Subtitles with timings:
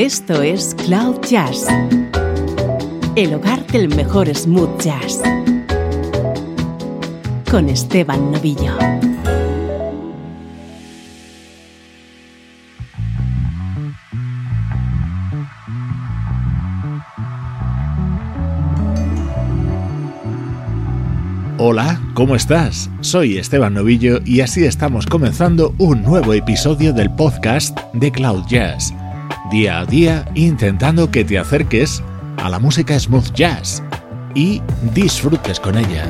[0.00, 1.66] Esto es Cloud Jazz,
[3.16, 5.20] el hogar del mejor smooth jazz,
[7.50, 8.78] con Esteban Novillo.
[21.58, 22.88] Hola, ¿cómo estás?
[23.02, 28.94] Soy Esteban Novillo y así estamos comenzando un nuevo episodio del podcast de Cloud Jazz.
[29.48, 32.02] Día a día intentando que te acerques
[32.36, 33.82] a la música smooth jazz
[34.34, 34.60] y
[34.94, 36.06] disfrutes con ella.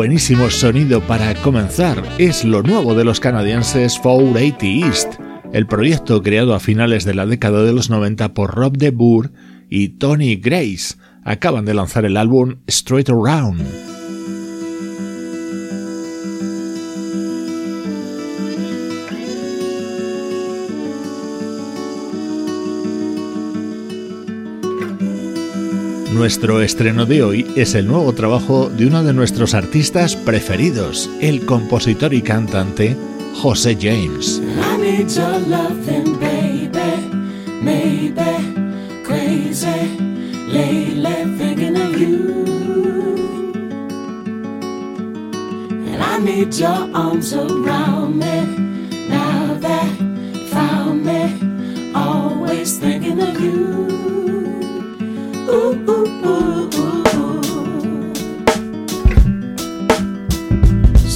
[0.00, 2.02] Buenísimo sonido para comenzar.
[2.16, 5.20] Es lo nuevo de los canadienses 480 East,
[5.52, 9.30] el proyecto creado a finales de la década de los 90 por Rob de Boer
[9.68, 10.96] y Tony Grace.
[11.22, 13.89] Acaban de lanzar el álbum Straight Around.
[26.12, 31.46] Nuestro estreno de hoy es el nuevo trabajo de uno de nuestros artistas preferidos, el
[31.46, 32.96] compositor y cantante
[33.40, 34.42] José James.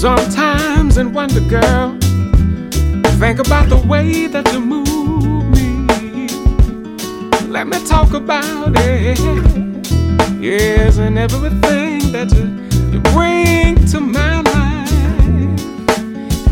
[0.04, 1.96] Sometimes in wonder, girl,
[3.18, 5.86] think about the way that you move me.
[7.48, 9.18] Let me talk about it.
[10.38, 12.50] Yes, and everything that you,
[12.92, 14.90] you bring to my life.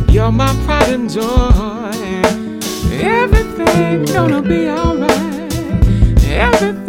[0.08, 1.92] You're my pride and joy.
[3.02, 5.52] Everything gonna be alright.
[6.24, 6.81] Everything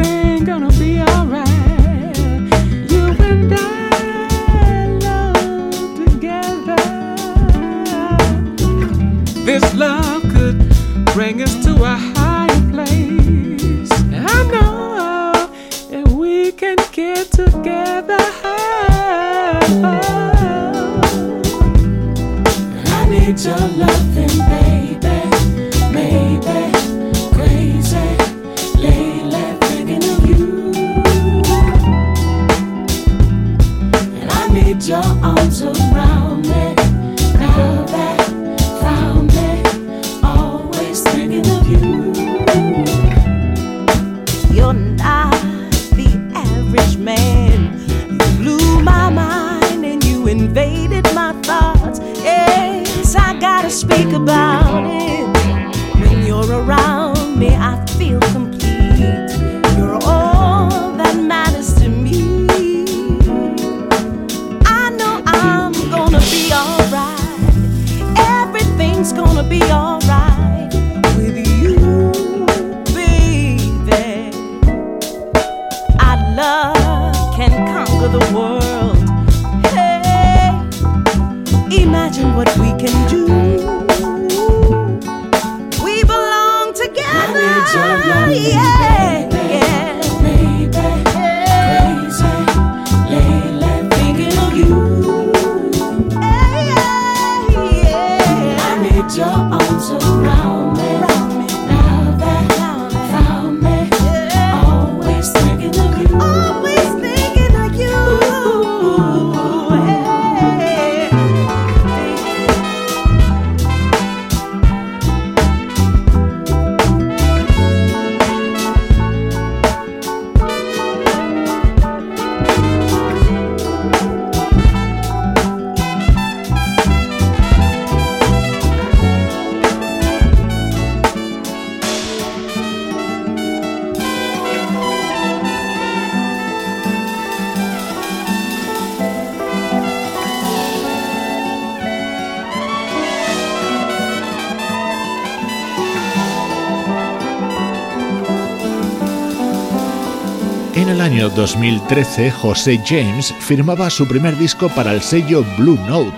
[151.44, 156.16] 2013, José James firmaba su primer disco para el sello Blue Note.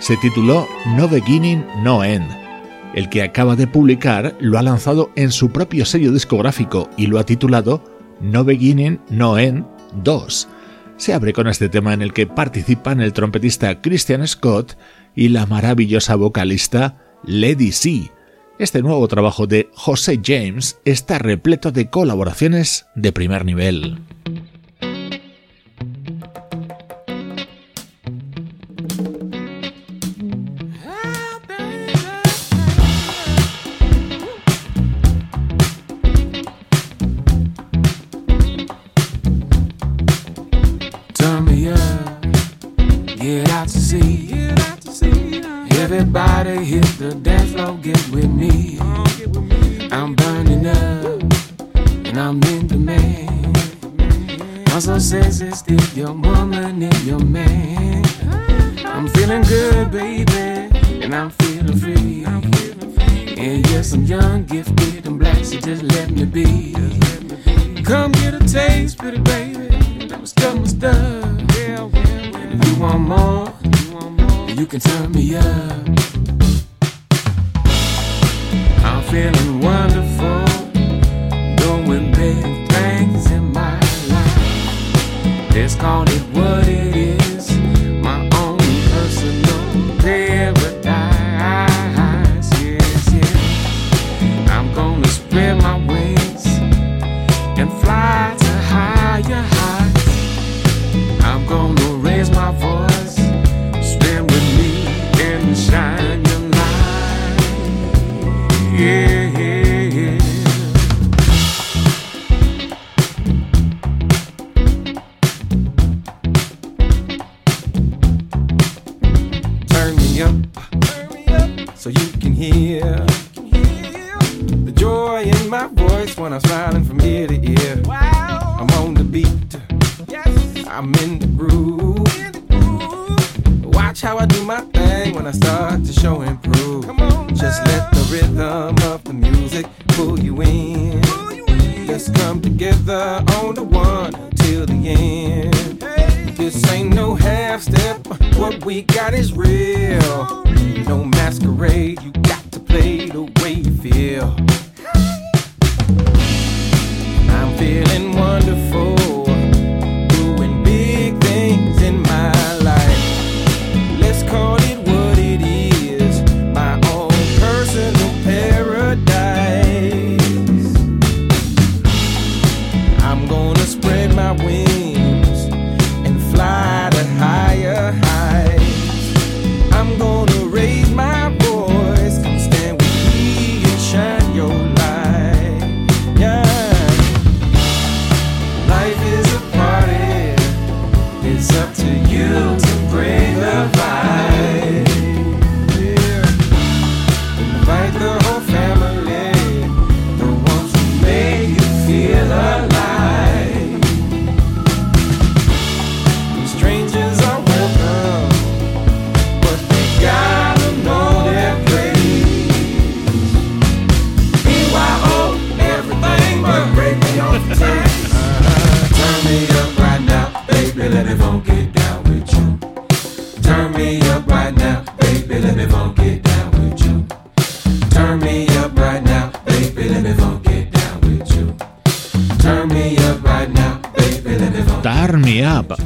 [0.00, 0.66] Se tituló
[0.96, 2.28] No Beginning, No End.
[2.92, 7.20] El que acaba de publicar lo ha lanzado en su propio sello discográfico y lo
[7.20, 7.84] ha titulado
[8.20, 9.64] No Beginning, No End
[10.02, 10.48] 2.
[10.96, 14.76] Se abre con este tema en el que participan el trompetista Christian Scott
[15.14, 18.10] y la maravillosa vocalista Lady C.
[18.58, 24.00] Este nuevo trabajo de José James está repleto de colaboraciones de primer nivel.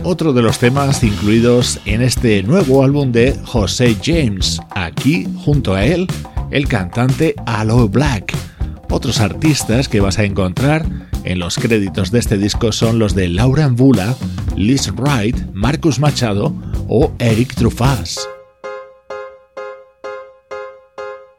[0.08, 5.84] otro de los temas incluidos en este nuevo álbum de José James, aquí junto a
[5.84, 6.06] él
[6.50, 8.34] el cantante Aloe Black.
[8.88, 10.86] Otros artistas que vas a encontrar
[11.24, 14.16] en los créditos de este disco son los de Lauren Bula,
[14.56, 16.54] Liz Wright, Marcus Machado
[16.88, 18.16] o Eric Truffaz.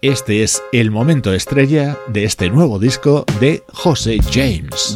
[0.03, 4.95] Este es el momento estrella de este nuevo disco de José James.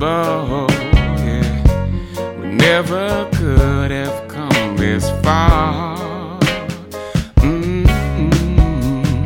[0.00, 0.66] trouble.
[1.18, 2.40] Yeah.
[2.40, 6.38] We never could have come this far.
[7.36, 9.24] Mm-hmm.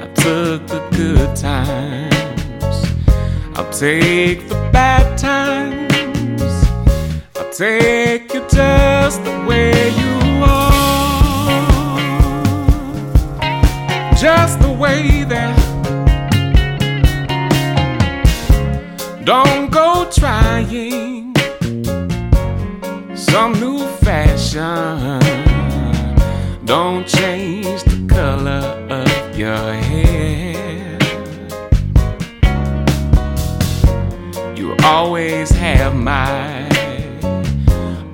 [0.00, 2.76] I took the good times,
[3.56, 6.42] I'll take the bad times,
[7.36, 11.62] I'll take you just the way you are,
[14.14, 15.56] just the way that.
[19.24, 19.67] Don't
[20.10, 21.34] trying
[23.14, 25.20] some new fashion.
[26.64, 30.98] Don't change the color of your hair.
[34.56, 36.68] You always have my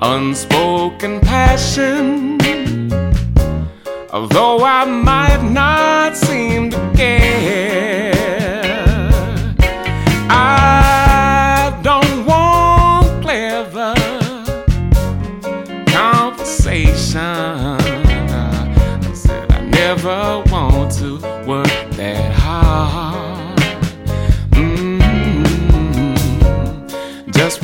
[0.03, 2.41] unspoken passion.
[4.13, 8.14] Although I might not seem to care.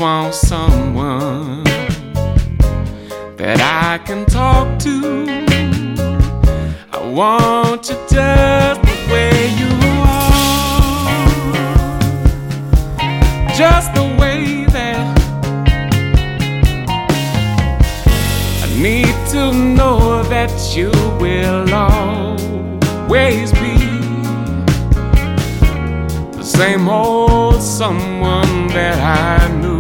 [0.01, 1.63] Want someone
[3.37, 5.27] that I can talk to.
[6.91, 9.69] I want you just the way you
[10.09, 10.33] are,
[13.55, 15.19] just the way that
[18.63, 20.91] I need to know that you
[21.21, 23.77] will always be
[26.39, 29.80] the same old someone that I knew.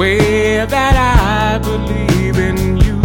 [0.00, 2.96] Way that I believe in you?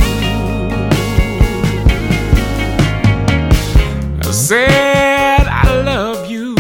[4.22, 6.56] I said I love you,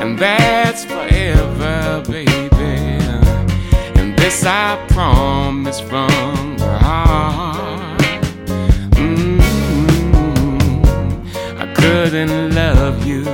[0.00, 2.78] and that's forever, baby.
[3.98, 8.00] And this I promise from the heart.
[9.02, 9.40] Mm,
[11.62, 13.24] I couldn't love you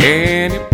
[0.00, 0.67] any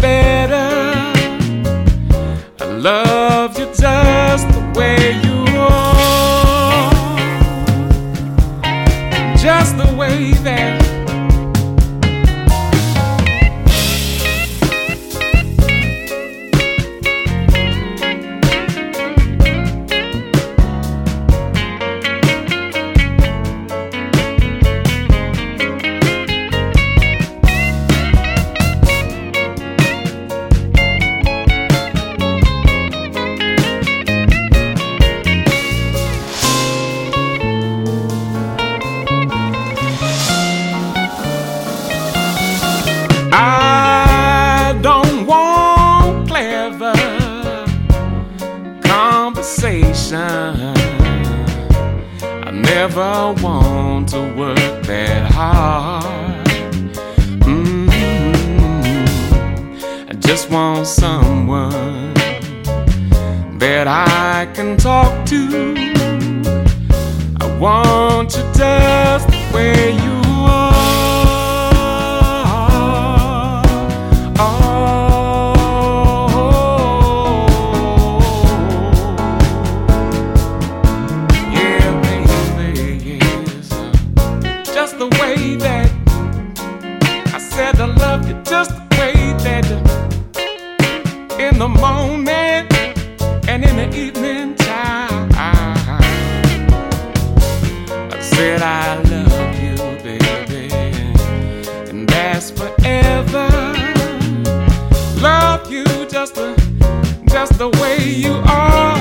[106.25, 108.95] just the, way you are.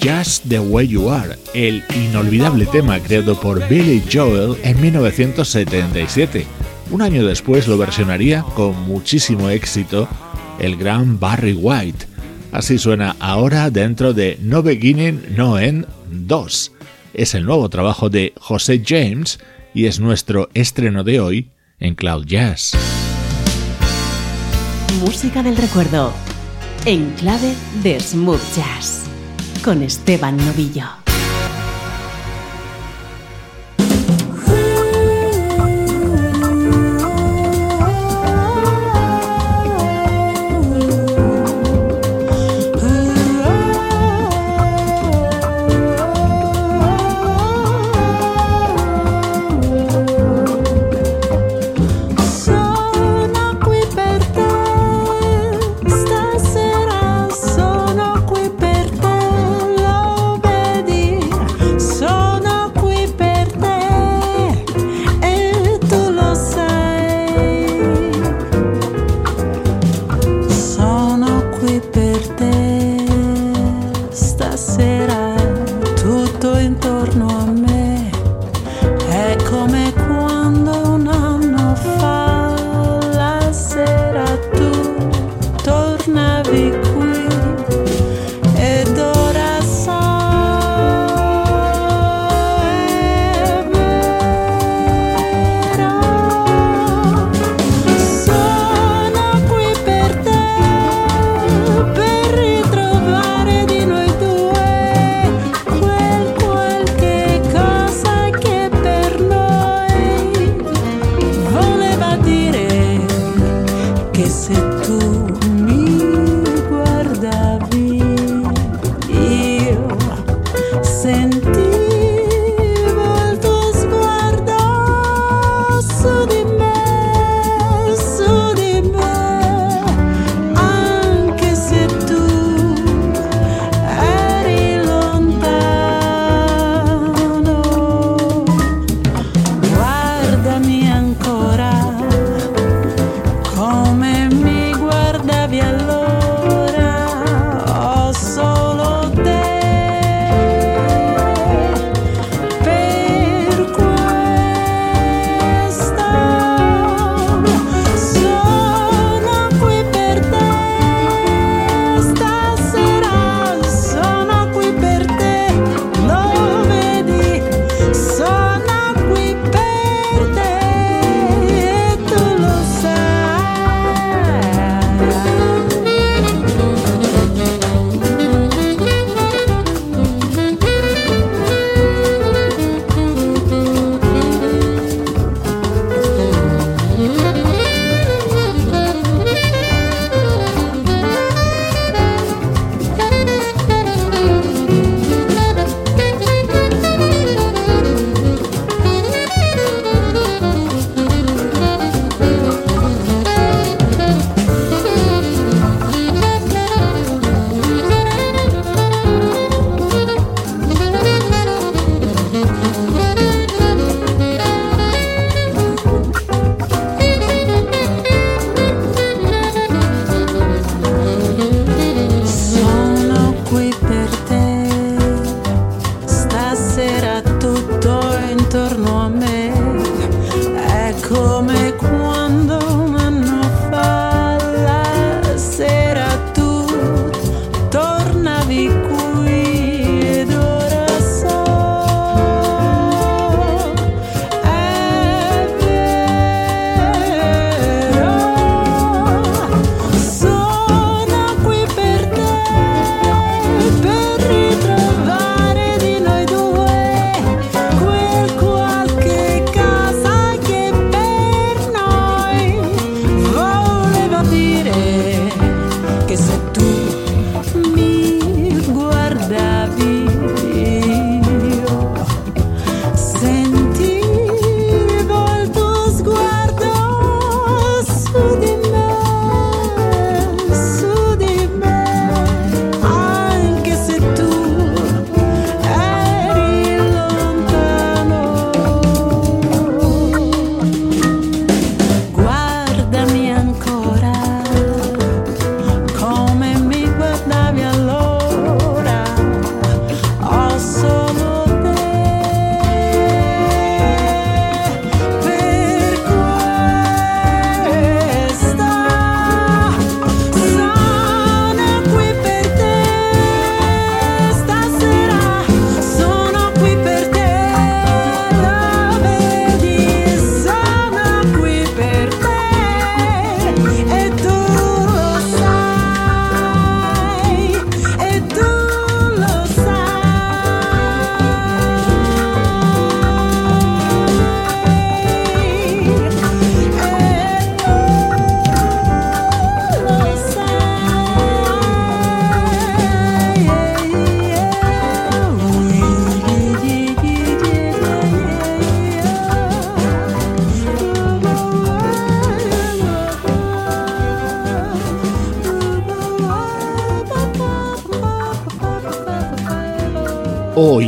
[0.00, 6.46] Just the Way You Are, el inolvidable tema creado por Billy Joel en 1977.
[6.92, 10.06] Un año después lo versionaría con muchísimo éxito
[10.60, 12.06] el gran Barry White.
[12.52, 16.72] Así suena ahora dentro de No Beginning, No End 2.
[17.14, 19.40] Es el nuevo trabajo de José James
[19.74, 22.72] y es nuestro estreno de hoy en Cloud Jazz.
[25.00, 26.12] Música del recuerdo.
[26.84, 29.04] En clave de smooth jazz.
[29.62, 31.05] Con Esteban Novillo.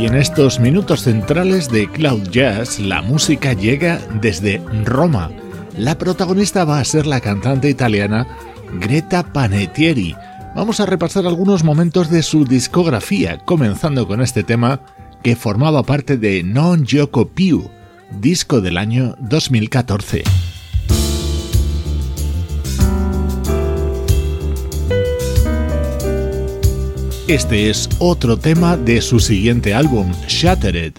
[0.09, 5.29] En estos minutos centrales de Cloud Jazz la música llega desde Roma.
[5.77, 8.27] La protagonista va a ser la cantante italiana
[8.79, 10.15] Greta Panettieri.
[10.55, 14.81] Vamos a repasar algunos momentos de su discografía, comenzando con este tema
[15.21, 17.69] que formaba parte de Non Gioco Più,
[18.09, 20.23] disco del año 2014.
[27.29, 30.93] Este es otro tema de su siguiente álbum, Shattered.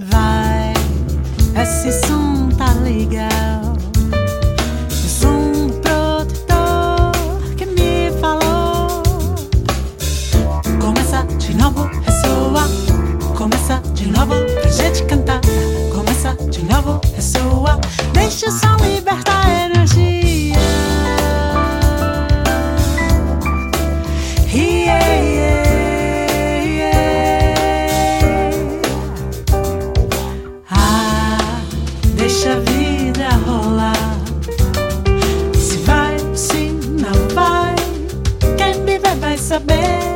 [39.50, 40.14] saber.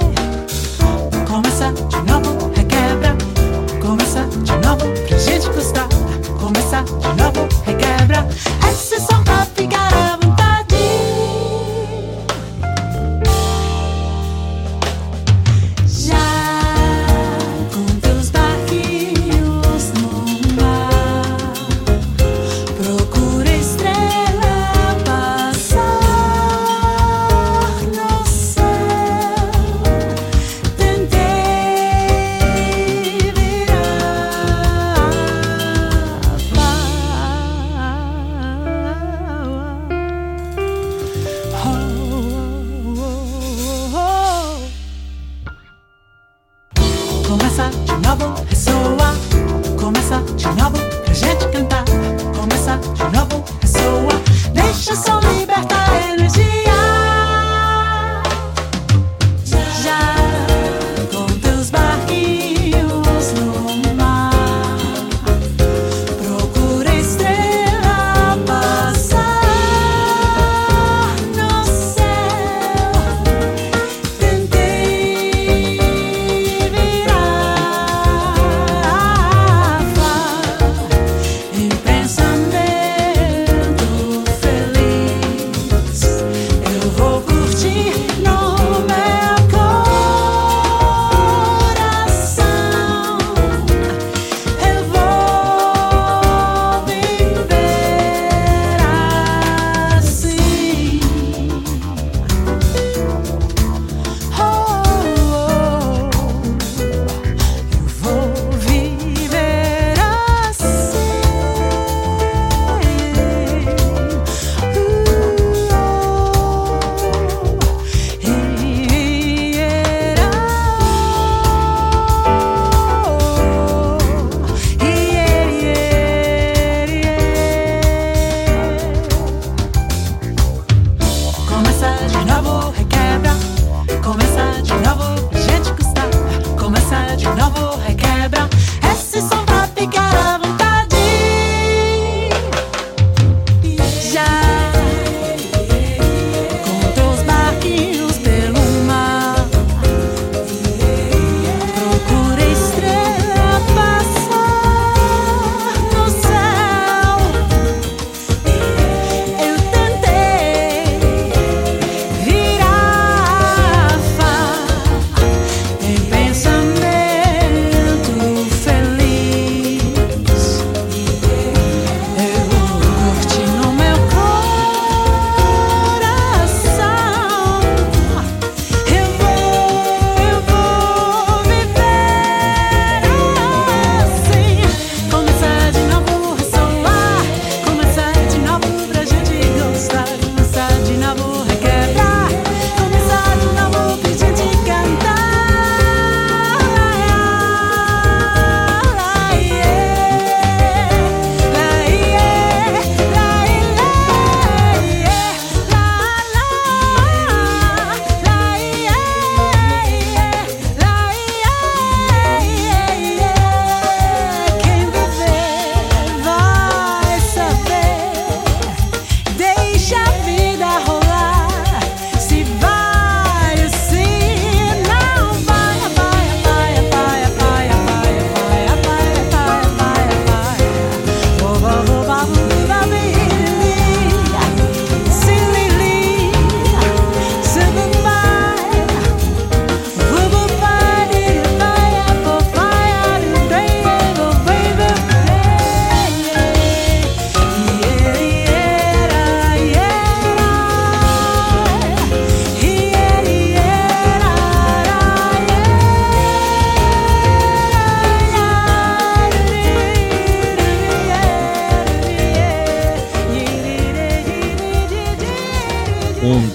[1.26, 3.16] Começa de novo, requebra.
[3.82, 5.88] Começa de novo, pra gente gostar.
[6.38, 7.33] Começa de novo.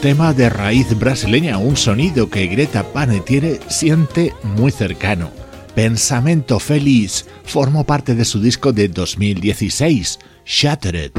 [0.10, 5.30] tema de raíz brasileña, un sonido que Greta Panetiere siente muy cercano.
[5.76, 11.12] Pensamento Feliz formó parte de su disco de 2016, Shattered.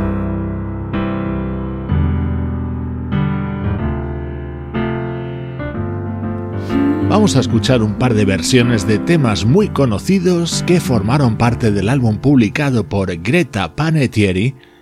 [7.09, 11.89] Vamos a escuchar un par de versiones de temas muy conocidos que formaron parte del
[11.89, 14.57] álbum publicado por Greta Panetieri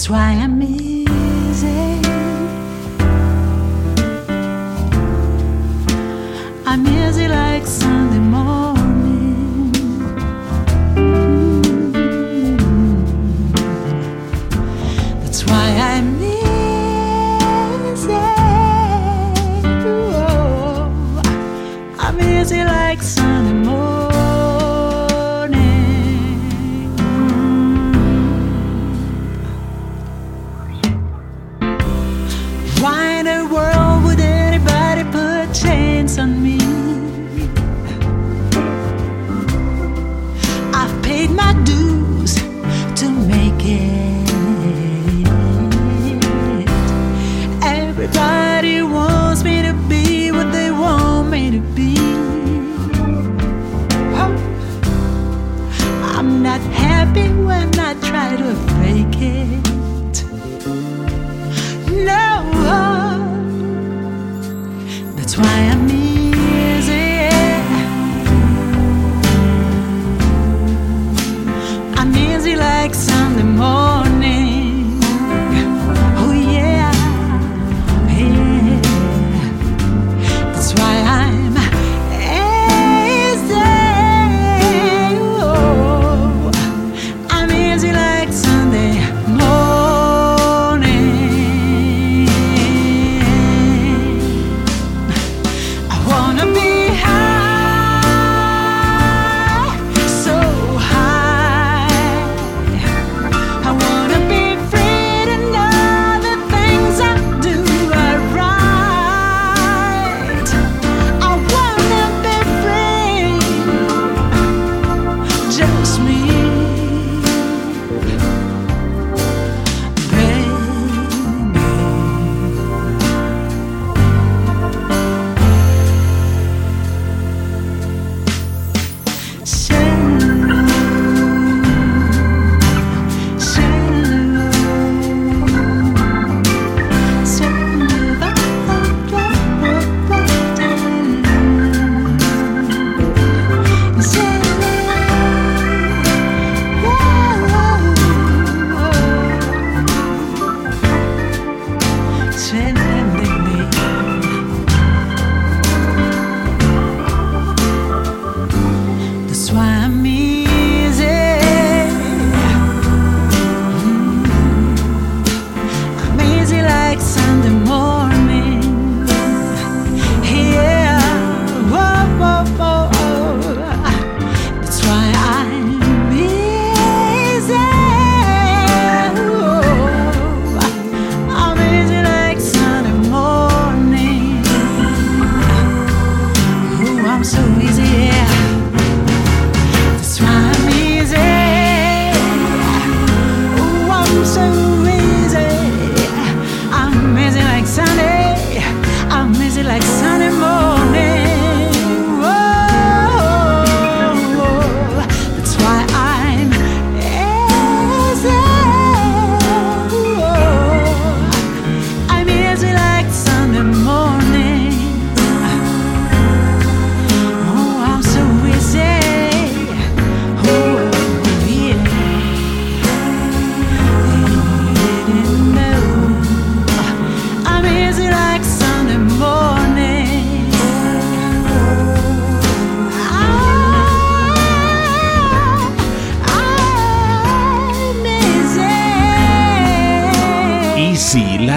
[0.00, 2.00] That's why I'm easy.
[6.64, 8.69] I'm easy like Sunday morning.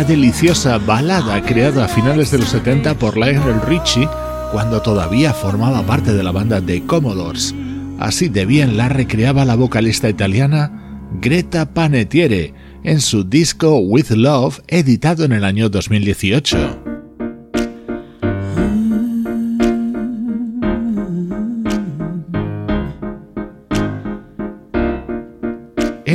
[0.03, 4.07] Deliciosa balada creada a finales de los 70 por Lionel Richie
[4.51, 7.55] cuando todavía formaba parte de la banda de Commodores.
[7.99, 14.59] Así de bien la recreaba la vocalista italiana Greta Panettiere en su disco With Love
[14.67, 16.82] editado en el año 2018.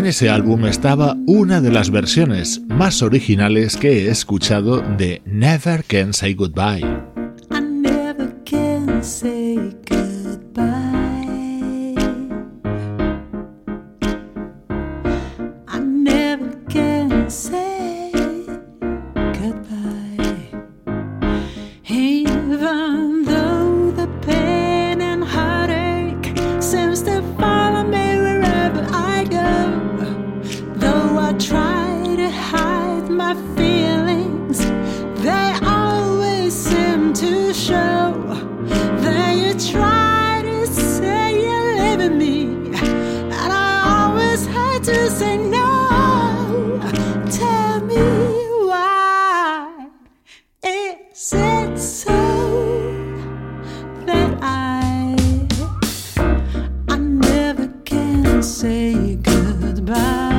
[0.09, 6.14] Ese álbum estaba una de las versiones más originales que he escuchado de Never Can
[6.14, 7.07] Say Goodbye.
[58.49, 60.38] say goodbye.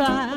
[0.00, 0.29] goodbye.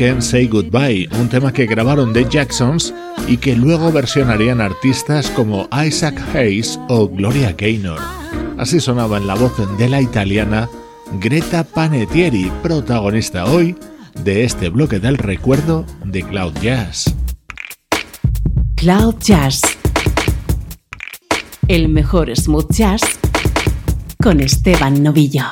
[0.00, 2.94] Can Say Goodbye, un tema que grabaron The Jacksons
[3.28, 8.00] y que luego versionarían artistas como Isaac Hayes o Gloria Gaynor.
[8.56, 10.70] Así sonaba en la voz de la italiana
[11.20, 13.76] Greta Panettieri, protagonista hoy
[14.24, 17.14] de este bloque del recuerdo de Cloud Jazz.
[18.76, 19.60] Cloud Jazz.
[21.68, 23.02] El mejor smooth jazz
[24.18, 25.44] con Esteban Novillo.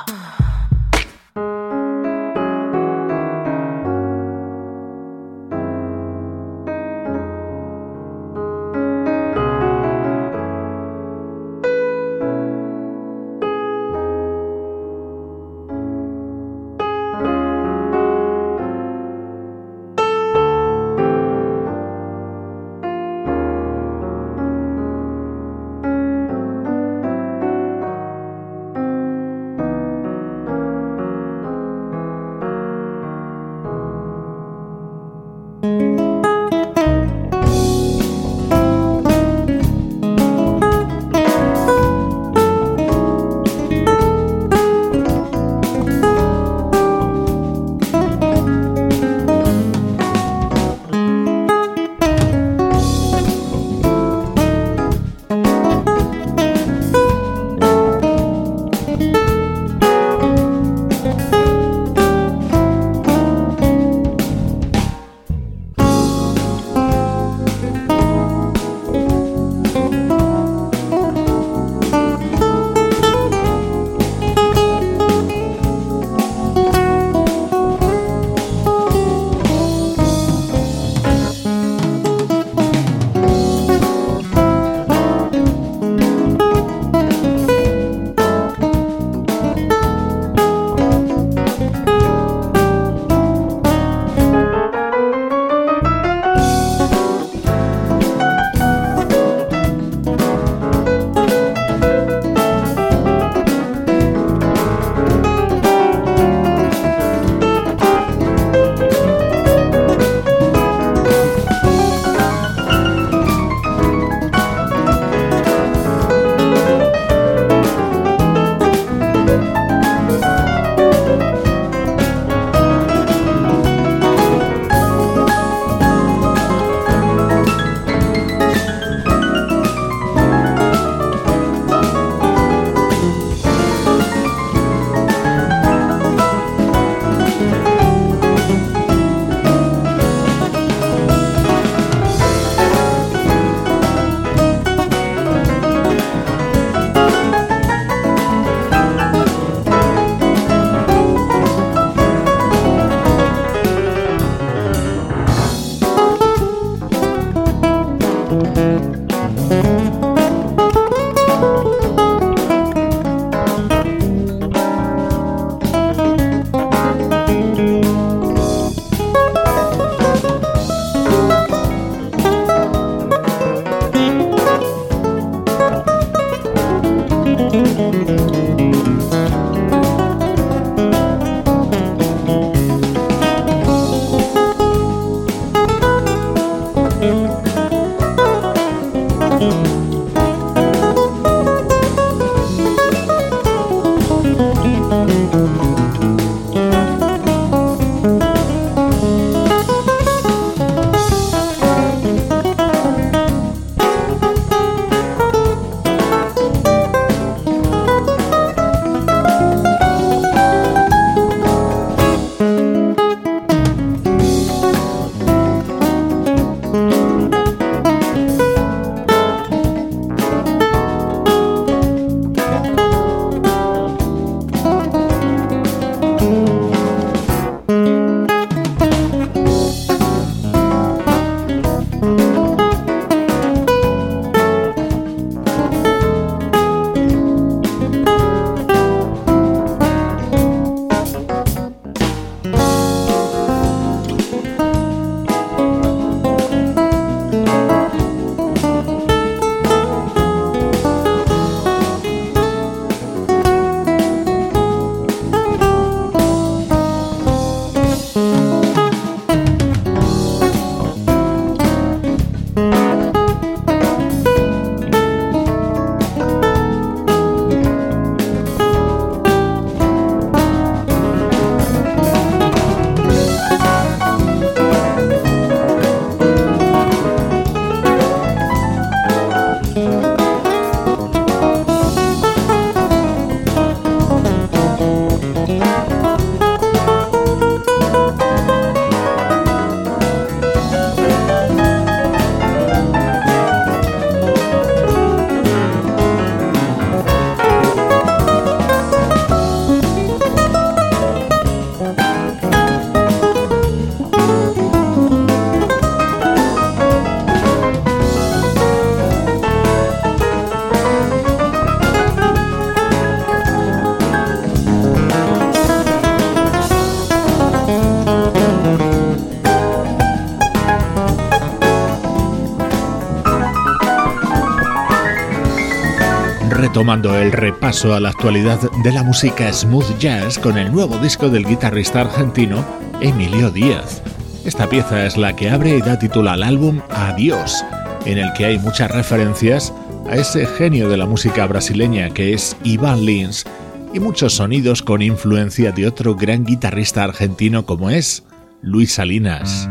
[326.72, 331.28] Tomando el repaso a la actualidad de la música smooth jazz con el nuevo disco
[331.28, 332.64] del guitarrista argentino
[333.00, 334.02] Emilio Díaz.
[334.44, 337.64] Esta pieza es la que abre y da título al álbum Adiós,
[338.06, 339.72] en el que hay muchas referencias
[340.08, 343.44] a ese genio de la música brasileña que es Ivan Lins
[343.92, 348.24] y muchos sonidos con influencia de otro gran guitarrista argentino como es
[348.62, 349.68] Luis Salinas.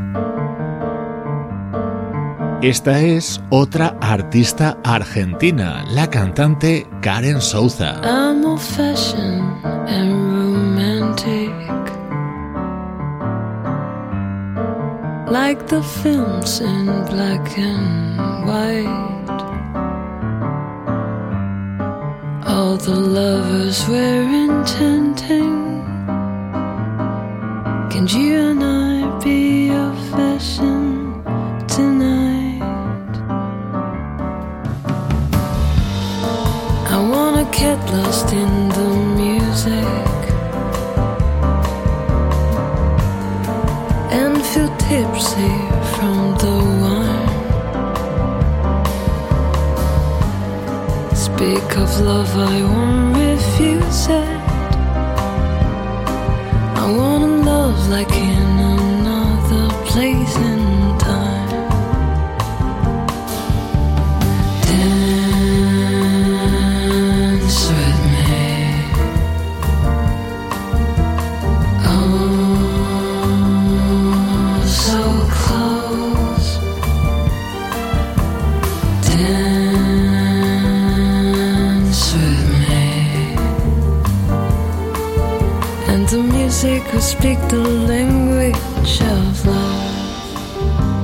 [2.64, 8.02] Esta es otra artista argentina, la cantante Karen Souza.
[8.04, 11.52] I'm old fashioned and romantic.
[15.30, 18.88] Like the films in black and white.
[22.48, 25.84] All the lovers we're intending.
[27.92, 31.22] Can you and I be of fashion
[31.68, 32.37] tonight?
[37.78, 38.90] Get lost in the
[39.22, 40.22] music
[44.12, 45.56] and feel tipsy
[45.94, 47.36] from the wine.
[51.16, 54.42] Speak of love, I won't refuse it.
[56.84, 58.37] I wanna love like in
[86.88, 90.97] who speak the language of love.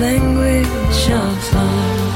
[0.00, 2.14] Language of love.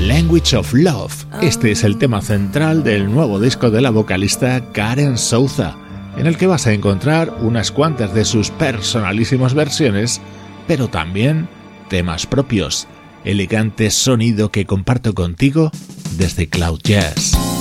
[0.00, 1.24] Language of Love.
[1.40, 5.76] Este es el tema central del nuevo disco de la vocalista Karen Souza,
[6.16, 10.20] en el que vas a encontrar unas cuantas de sus personalísimas versiones,
[10.66, 11.48] pero también
[11.88, 12.86] temas propios,
[13.24, 15.70] elegante sonido que comparto contigo
[16.16, 17.51] desde Cloud Jazz.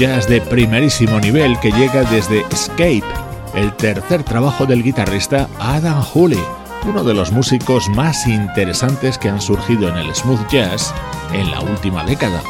[0.00, 3.04] Jazz de primerísimo nivel que llega desde Escape,
[3.54, 6.40] el tercer trabajo del guitarrista Adam Hooley,
[6.86, 10.94] uno de los músicos más interesantes que han surgido en el smooth jazz
[11.34, 12.40] en la última década.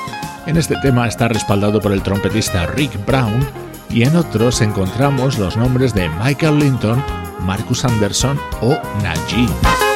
[0.46, 3.44] En este tema está respaldado por el trompetista Rick Brown
[3.88, 7.02] y en otros encontramos los nombres de Michael Linton,
[7.40, 9.89] Marcus Anderson o Najee.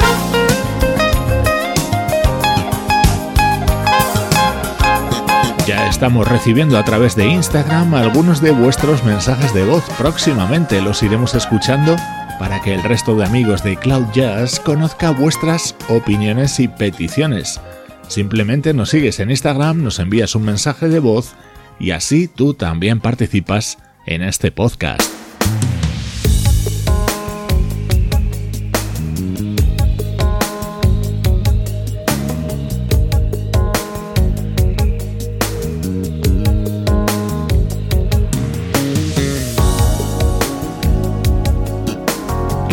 [5.65, 9.83] Ya estamos recibiendo a través de Instagram algunos de vuestros mensajes de voz.
[9.97, 11.95] Próximamente los iremos escuchando
[12.37, 17.59] para que el resto de amigos de Cloud Jazz conozca vuestras opiniones y peticiones.
[18.07, 21.33] Simplemente nos sigues en Instagram, nos envías un mensaje de voz
[21.79, 25.14] y así tú también participas en este podcast.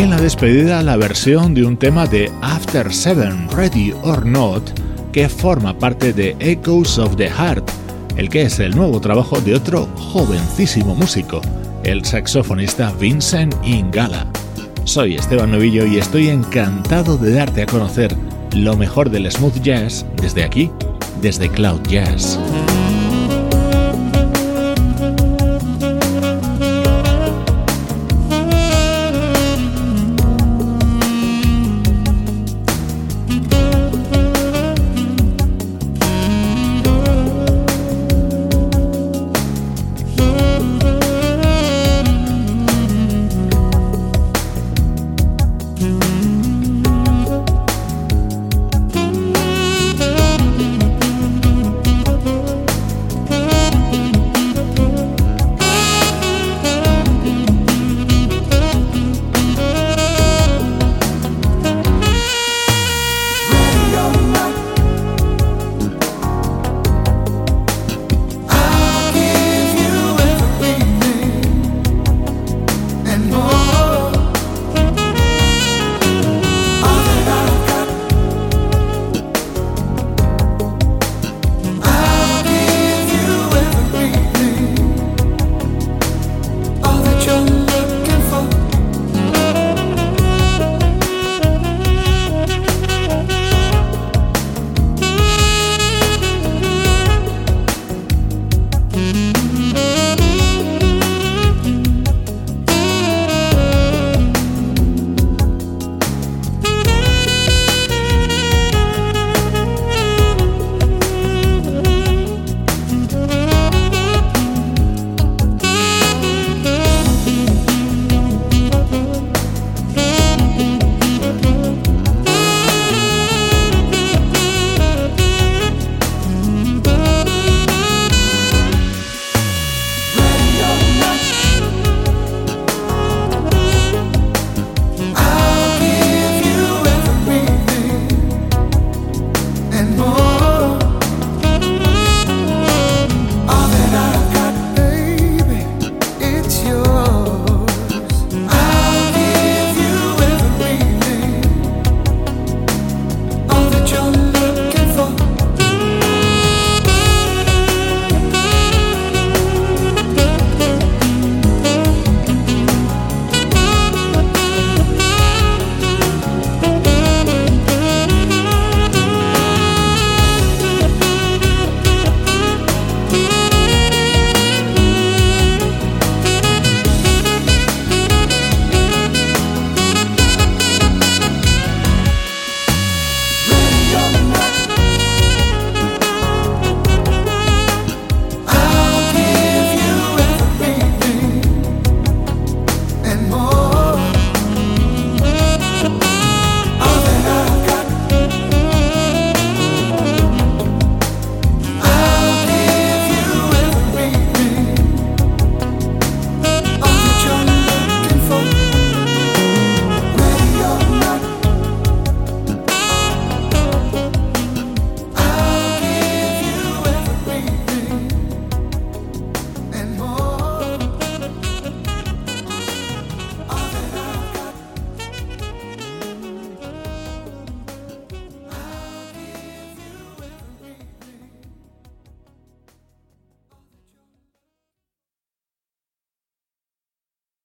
[0.02, 4.62] En la despedida la versión de un tema de After Seven, Ready or Not,
[5.12, 7.70] que forma parte de Echoes of the Heart,
[8.16, 11.40] el que es el nuevo trabajo de otro jovencísimo músico,
[11.84, 14.26] el saxofonista Vincent Ingala.
[14.84, 18.12] Soy Esteban Novillo y estoy encantado de darte a conocer
[18.56, 20.68] lo mejor del smooth jazz desde aquí,
[21.20, 22.40] desde Cloud Jazz.